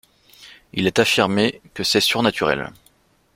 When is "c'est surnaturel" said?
1.83-2.71